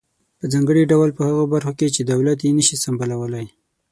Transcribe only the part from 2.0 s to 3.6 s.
دولت یې نشي سمبالولای.